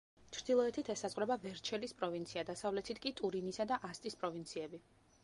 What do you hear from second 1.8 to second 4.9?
პროვინცია, დასავლეთით კი ტურინისა და ასტის პროვინციები.